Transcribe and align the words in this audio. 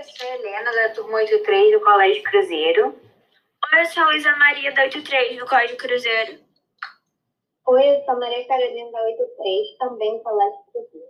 eu 0.00 0.04
sou 0.04 0.26
a 0.26 0.34
Helena, 0.34 0.72
da 0.72 0.94
turma 0.94 1.18
83 1.18 1.72
do 1.72 1.84
Colégio 1.84 2.22
Cruzeiro. 2.22 2.86
Oi, 3.72 3.80
eu 3.80 3.84
sou 3.84 4.02
a 4.02 4.06
Luísa 4.06 4.34
Maria, 4.36 4.72
da 4.72 4.84
83 4.84 5.38
do 5.38 5.46
Colégio 5.46 5.76
Cruzeiro. 5.76 6.40
Oi, 7.66 7.82
eu 7.82 8.04
sou 8.04 8.14
a 8.14 8.18
Maria 8.18 8.48
Carolina, 8.48 8.90
da 8.90 9.02
83, 9.02 9.78
também 9.78 10.16
do 10.16 10.22
Colégio 10.22 10.60
Cruzeiro. 10.72 11.06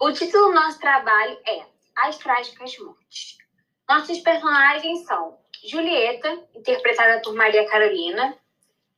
O 0.00 0.12
título 0.12 0.46
do 0.46 0.54
nosso 0.54 0.80
trabalho 0.80 1.38
é 1.46 1.66
As 1.98 2.16
Trágicas 2.16 2.78
Mortes. 2.78 3.36
Nossos 3.86 4.18
personagens 4.20 5.04
são 5.04 5.38
Julieta, 5.62 6.30
interpretada 6.54 7.20
por 7.20 7.34
Maria 7.34 7.68
Carolina, 7.68 8.38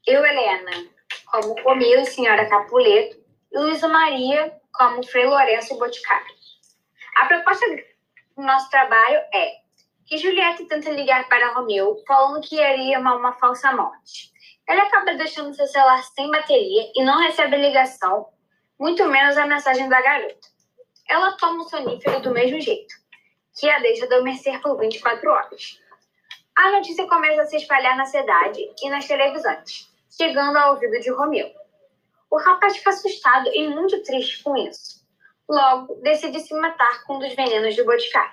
eu, 0.06 0.24
Helena, 0.24 0.88
como 1.32 1.60
Comilo, 1.64 2.04
Senhora 2.04 2.48
Capuleto, 2.48 3.20
e 3.50 3.58
Luísa 3.58 3.88
Maria, 3.88 4.56
como 4.72 5.04
Frei 5.04 5.26
Lourenço 5.26 5.76
Boticário. 5.76 6.41
A 7.16 7.26
proposta 7.26 7.66
do 8.36 8.42
nosso 8.42 8.70
trabalho 8.70 9.20
é 9.34 9.62
que 10.06 10.16
Julieta 10.16 10.64
tenta 10.66 10.90
ligar 10.90 11.28
para 11.28 11.52
Romeu, 11.54 12.02
falando 12.06 12.40
que 12.40 12.60
iria 12.60 12.98
uma, 12.98 13.14
uma 13.14 13.32
falsa 13.34 13.72
morte. 13.72 14.32
Ele 14.68 14.80
acaba 14.80 15.14
deixando 15.14 15.54
seu 15.54 15.66
celular 15.66 16.02
sem 16.02 16.30
bateria 16.30 16.90
e 16.94 17.04
não 17.04 17.18
recebe 17.18 17.56
ligação, 17.56 18.28
muito 18.78 19.04
menos 19.06 19.36
a 19.36 19.46
mensagem 19.46 19.88
da 19.88 20.00
garota. 20.00 20.48
Ela 21.08 21.36
toma 21.36 21.62
o 21.64 21.68
sonífero 21.68 22.20
do 22.20 22.30
mesmo 22.30 22.60
jeito, 22.60 22.94
que 23.58 23.68
a 23.68 23.78
deixa 23.80 24.06
adormecer 24.06 24.60
por 24.60 24.78
24 24.78 25.30
horas. 25.30 25.80
A 26.56 26.70
notícia 26.70 27.06
começa 27.06 27.42
a 27.42 27.46
se 27.46 27.56
espalhar 27.56 27.96
na 27.96 28.04
cidade 28.04 28.60
e 28.82 28.90
nas 28.90 29.06
televisões, 29.06 29.90
chegando 30.10 30.56
ao 30.56 30.74
ouvido 30.74 31.00
de 31.00 31.10
Romeu. 31.10 31.50
O 32.30 32.38
rapaz 32.38 32.76
fica 32.76 32.90
assustado 32.90 33.50
e 33.52 33.68
muito 33.68 34.02
triste 34.02 34.42
com 34.42 34.56
isso. 34.56 35.01
Logo, 35.52 35.96
decide 35.96 36.40
se 36.40 36.54
matar 36.54 37.04
com 37.04 37.16
um 37.16 37.18
dos 37.18 37.34
venenos 37.34 37.76
do 37.76 37.84
boticário. 37.84 38.32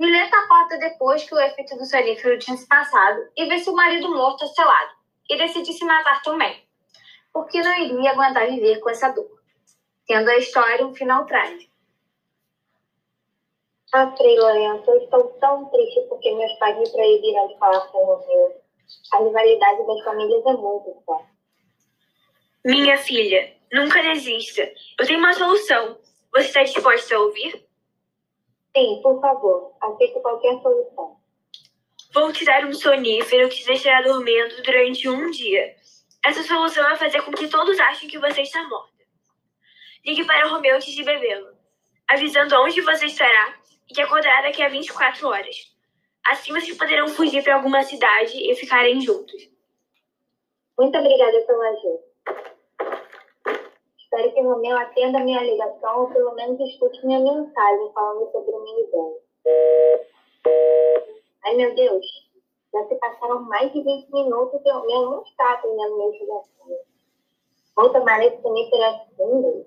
Julieta 0.00 0.36
acorda 0.36 0.78
depois 0.78 1.24
que 1.24 1.34
o 1.34 1.40
efeito 1.40 1.76
do 1.76 1.84
sonífero 1.84 2.38
tinha 2.38 2.56
se 2.56 2.68
passado 2.68 3.20
e 3.36 3.46
vê 3.46 3.58
seu 3.58 3.72
marido 3.74 4.14
morto 4.14 4.46
selado 4.46 4.92
e 5.28 5.36
decide 5.36 5.72
se 5.72 5.84
matar 5.84 6.22
também, 6.22 6.62
porque 7.32 7.60
não 7.60 7.76
iria 7.80 8.12
aguentar 8.12 8.46
viver 8.46 8.78
com 8.78 8.90
essa 8.90 9.08
dor, 9.08 9.28
tendo 10.06 10.30
a 10.30 10.36
história 10.36 10.86
um 10.86 10.94
final 10.94 11.26
trágico. 11.26 11.74
Ah, 13.92 14.14
Lourenço, 14.16 14.88
eu 14.92 14.98
estou 14.98 15.24
tão 15.40 15.64
triste 15.64 16.00
porque 16.08 16.32
meus 16.32 16.52
pais 16.60 16.78
me 16.78 16.88
proibiram 16.92 17.48
de 17.48 17.58
falar 17.58 17.88
com 17.88 17.98
o 17.98 18.26
meu. 18.28 18.62
A 19.14 19.18
rivalidade 19.18 19.84
das 19.84 20.04
famílias 20.04 20.46
é 20.46 20.52
muito 20.52 21.02
forte. 21.04 21.28
Minha 22.64 22.96
filha, 22.96 23.52
nunca 23.72 24.00
desista. 24.00 24.62
Eu 24.98 25.06
tenho 25.06 25.18
uma 25.18 25.34
solução. 25.34 25.98
Você 26.34 26.46
está 26.46 26.64
disposta 26.64 27.14
a 27.14 27.20
ouvir? 27.20 27.64
Sim, 28.76 29.00
por 29.02 29.20
favor, 29.20 29.76
aceito 29.80 30.20
qualquer 30.20 30.60
solução. 30.60 31.16
Vou 32.12 32.32
te 32.32 32.44
dar 32.44 32.64
um 32.64 32.72
sonífero 32.72 33.48
que 33.48 33.56
te 33.56 33.66
deixará 33.66 34.02
dormindo 34.02 34.60
durante 34.64 35.08
um 35.08 35.30
dia. 35.30 35.76
Essa 36.26 36.42
solução 36.42 36.90
é 36.90 36.96
fazer 36.96 37.22
com 37.22 37.30
que 37.30 37.46
todos 37.46 37.78
achem 37.78 38.08
que 38.08 38.18
você 38.18 38.42
está 38.42 38.66
morta. 38.68 39.04
Ligue 40.04 40.24
para 40.24 40.48
Romeu 40.48 40.74
antes 40.74 40.92
de 40.92 41.04
bebê-lo, 41.04 41.56
avisando 42.08 42.60
onde 42.62 42.80
você 42.80 43.06
estará 43.06 43.56
e 43.88 43.94
que 43.94 44.02
acordará 44.02 44.42
daqui 44.42 44.60
a 44.60 44.68
24 44.68 45.28
horas. 45.28 45.72
Assim 46.26 46.52
vocês 46.52 46.76
poderão 46.76 47.06
fugir 47.06 47.44
para 47.44 47.54
alguma 47.54 47.84
cidade 47.84 48.36
e 48.38 48.56
ficarem 48.56 49.00
juntos. 49.00 49.48
Muito 50.76 50.98
obrigada 50.98 51.40
pela 51.46 51.68
ajuda. 51.68 52.13
Que 54.44 54.50
Romeu 54.50 54.76
atenda 54.76 55.20
minha 55.20 55.42
ligação 55.42 56.02
ou 56.02 56.08
pelo 56.08 56.34
menos 56.34 56.60
escute 56.60 57.06
minha 57.06 57.18
mensagem 57.18 57.92
falando 57.94 58.30
sobre 58.30 58.54
minha 58.54 58.80
ideia. 58.80 60.06
Ai, 61.46 61.56
meu 61.56 61.74
Deus. 61.74 62.04
Já 62.70 62.86
se 62.86 62.94
passaram 62.96 63.40
mais 63.44 63.72
de 63.72 63.82
20 63.82 64.12
minutos 64.12 64.60
e 64.62 64.70
o 64.70 64.80
Romeu 64.80 65.10
não 65.12 65.22
está 65.22 65.50
atendendo 65.50 65.96
minha 65.96 66.10
ligação. 66.10 66.78
Vou 67.74 67.90
tomar 67.90 68.22
esse 68.22 68.42
sonífero 68.42 68.84
assim. 68.84 69.66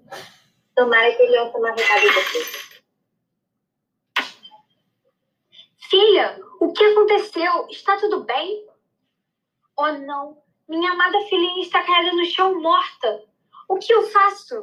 Tomara 0.76 1.12
que 1.16 1.24
ele 1.24 1.40
ouça 1.40 1.58
uma 1.58 1.72
recado 1.72 2.06
daqui. 2.14 2.68
Filha, 5.90 6.40
o 6.62 6.72
que 6.72 6.84
aconteceu? 6.84 7.68
Está 7.72 7.98
tudo 7.98 8.26
bem? 8.26 8.68
Oh, 9.76 9.92
não. 9.94 10.38
Minha 10.70 10.92
amada 10.92 11.20
filhinha 11.22 11.64
está 11.64 11.84
caída 11.84 12.16
no 12.16 12.26
chão 12.26 12.62
morta. 12.62 13.26
O 13.68 13.78
que 13.78 13.94
eu 13.94 14.04
faço? 14.08 14.60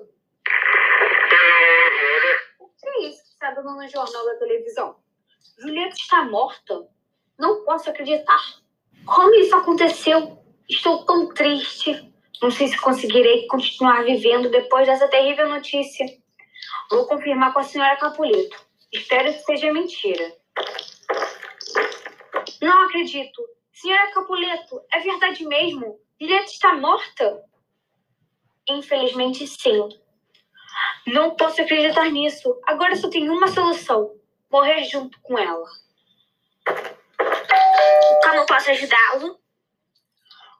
O 2.58 2.68
que 2.68 2.88
é 2.88 3.08
isso 3.08 3.22
que 3.22 3.30
está 3.30 3.50
dando 3.50 3.74
no 3.74 3.88
jornal 3.88 4.24
da 4.24 4.36
televisão? 4.36 4.96
Julieta 5.58 5.94
está 5.94 6.24
morta? 6.24 6.88
Não 7.38 7.64
posso 7.64 7.90
acreditar. 7.90 8.40
Como 9.04 9.34
isso 9.34 9.54
aconteceu? 9.54 10.38
Estou 10.68 11.04
tão 11.04 11.28
triste. 11.34 12.10
Não 12.40 12.50
sei 12.50 12.68
se 12.68 12.80
conseguirei 12.80 13.46
continuar 13.46 14.04
vivendo 14.04 14.50
depois 14.50 14.86
dessa 14.86 15.08
terrível 15.08 15.48
notícia. 15.48 16.06
Vou 16.90 17.06
confirmar 17.06 17.52
com 17.52 17.60
a 17.60 17.64
senhora 17.64 17.96
Capuleto. 17.96 18.56
Espero 18.90 19.32
que 19.32 19.40
seja 19.40 19.72
mentira. 19.72 20.34
Não 22.62 22.84
acredito. 22.84 23.42
Senhora 23.72 24.10
Capuleto, 24.12 24.80
é 24.92 25.00
verdade 25.00 25.44
mesmo? 25.46 26.00
Julieta 26.18 26.46
está 26.46 26.74
morta? 26.74 27.42
Infelizmente, 28.68 29.46
sim. 29.46 29.88
Não 31.06 31.36
posso 31.36 31.60
acreditar 31.60 32.10
nisso. 32.10 32.58
Agora 32.66 32.96
só 32.96 33.08
tenho 33.08 33.32
uma 33.32 33.48
solução: 33.48 34.14
morrer 34.50 34.84
junto 34.84 35.20
com 35.20 35.38
ela. 35.38 35.68
Como 38.22 38.46
posso 38.46 38.70
ajudá-lo? 38.70 39.38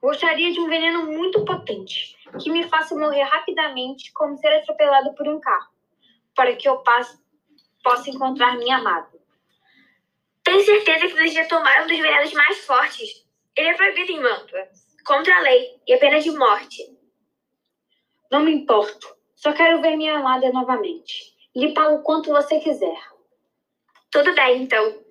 Gostaria 0.03 0.53
de 0.53 0.60
um 0.60 0.69
veneno 0.69 1.06
muito 1.06 1.43
potente, 1.47 2.14
que 2.38 2.50
me 2.50 2.69
faça 2.69 2.94
morrer 2.94 3.22
rapidamente, 3.22 4.12
como 4.12 4.37
ser 4.37 4.54
atropelado 4.59 5.14
por 5.14 5.26
um 5.26 5.41
carro, 5.41 5.72
para 6.37 6.54
que 6.54 6.69
eu 6.69 6.76
passe, 6.82 7.19
possa 7.82 8.10
encontrar 8.10 8.59
minha 8.59 8.76
amada. 8.76 9.09
Tenho 10.43 10.62
certeza 10.62 11.09
que 11.09 11.14
deseja 11.14 11.47
tomar 11.47 11.84
um 11.84 11.87
dos 11.87 11.98
venenos 11.98 12.34
mais 12.34 12.66
fortes. 12.66 13.26
Ele 13.56 13.69
é 13.69 13.75
proibido 13.75 14.12
em 14.12 14.20
Mantua, 14.20 14.69
contra 15.06 15.34
a 15.37 15.41
lei 15.41 15.81
e 15.87 15.94
a 15.94 15.98
pena 15.98 16.20
de 16.20 16.31
morte. 16.32 16.94
Não 18.34 18.42
me 18.42 18.52
importo. 18.52 19.16
Só 19.36 19.52
quero 19.52 19.80
ver 19.80 19.96
minha 19.96 20.18
amada 20.18 20.50
novamente. 20.50 21.36
Lhe 21.54 21.72
pago 21.72 22.02
quanto 22.02 22.32
você 22.32 22.58
quiser. 22.58 23.00
Tudo 24.10 24.34
bem, 24.34 24.64
então. 24.64 25.04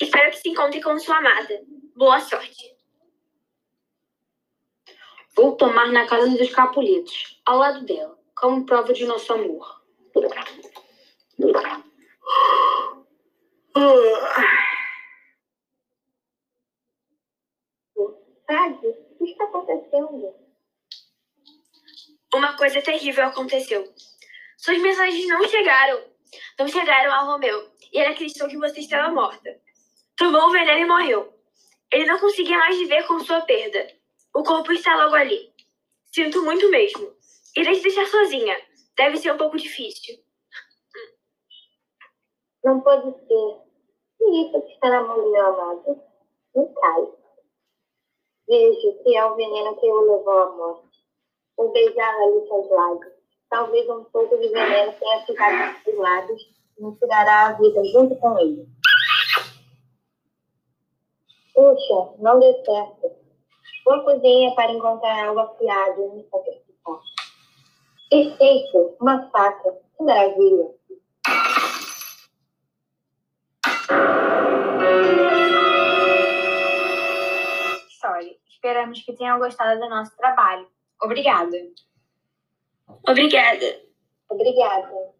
Espero 0.00 0.30
que 0.30 0.36
se 0.36 0.48
encontre 0.50 0.80
com 0.80 0.96
sua 0.96 1.16
amada. 1.16 1.60
Boa 1.96 2.20
sorte. 2.20 2.76
Vou 5.34 5.56
tomar 5.56 5.90
na 5.90 6.06
casa 6.06 6.30
dos 6.38 6.50
Capuletos, 6.50 7.42
ao 7.44 7.58
lado 7.58 7.84
dela, 7.84 8.16
como 8.36 8.64
prova 8.64 8.92
de 8.92 9.04
nosso 9.06 9.32
amor. 9.32 9.82
Sabe, 18.46 18.86
o 19.18 19.24
que 19.24 19.32
está 19.32 19.44
acontecendo? 19.46 20.37
Coisa 22.58 22.82
terrível 22.82 23.24
aconteceu. 23.24 23.94
Suas 24.56 24.78
mensagens 24.78 25.28
não 25.28 25.46
chegaram. 25.46 26.02
Não 26.58 26.66
chegaram 26.66 27.12
a 27.12 27.20
Romeu. 27.20 27.70
E 27.92 28.00
ele 28.00 28.08
acreditou 28.08 28.48
que 28.48 28.58
você 28.58 28.80
estava 28.80 29.14
morta. 29.14 29.60
Tomou 30.16 30.48
o 30.48 30.50
veneno 30.50 30.80
e 30.80 30.84
morreu. 30.84 31.32
Ele 31.92 32.06
não 32.06 32.18
conseguia 32.18 32.58
mais 32.58 32.76
viver 32.76 33.06
com 33.06 33.20
sua 33.20 33.42
perda. 33.42 33.86
O 34.34 34.42
corpo 34.42 34.72
está 34.72 34.96
logo 34.96 35.14
ali. 35.14 35.54
Sinto 36.12 36.42
muito 36.42 36.68
mesmo. 36.68 37.14
Irei 37.56 37.76
te 37.76 37.82
deixar 37.82 38.06
sozinha. 38.06 38.60
Deve 38.96 39.18
ser 39.18 39.32
um 39.32 39.38
pouco 39.38 39.56
difícil. 39.56 40.18
Não 42.64 42.80
pode 42.80 43.16
ser. 43.24 43.60
E 44.20 44.48
isso 44.48 44.60
que 44.62 44.72
está 44.72 44.90
na 44.90 45.02
mão 45.04 45.22
do 45.22 45.30
meu 45.30 45.46
amado? 45.46 46.02
Me 46.56 46.66
cai. 46.74 47.06
Que 48.48 49.16
é 49.16 49.24
o 49.24 49.36
veneno 49.36 49.78
que 49.78 49.86
o 49.86 50.00
levou 50.00 50.38
à 50.38 50.56
morte. 50.56 50.87
Vou 51.58 51.72
beijar 51.72 52.14
ali 52.14 52.46
seus 52.46 52.70
lábios. 52.70 53.12
Talvez 53.50 53.88
um 53.90 54.04
pouco 54.04 54.38
de 54.38 54.48
veneno 54.48 54.92
tenha 54.92 55.26
ficado 55.26 55.74
nos 55.84 55.98
lábios 55.98 56.40
e 56.78 56.84
me 56.84 56.96
tirará 56.96 57.46
a 57.48 57.52
vida 57.54 57.84
junto 57.86 58.14
com 58.16 58.38
ele. 58.38 58.68
Puxa, 61.52 62.14
não 62.18 62.38
deu 62.38 62.54
certo. 62.64 63.10
Vou 63.84 63.94
à 63.94 64.04
cozinha 64.04 64.54
para 64.54 64.70
encontrar 64.70 65.26
algo 65.26 65.40
afiado 65.40 66.00
e 66.00 66.08
me 66.10 66.28
sacrificar. 66.30 67.00
Perfeito, 68.08 68.96
uma 69.00 69.28
faca. 69.30 69.72
Que 69.96 70.04
maravilha. 70.04 70.68
Sorry. 78.00 78.38
Esperamos 78.48 79.02
que 79.02 79.12
tenham 79.14 79.38
gostado 79.40 79.80
do 79.80 79.88
nosso 79.88 80.16
trabalho. 80.16 80.68
Obrigada. 81.02 81.58
Obrigada. 83.06 83.80
Obrigada. 84.30 85.17